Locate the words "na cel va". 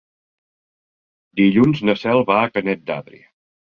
1.91-2.43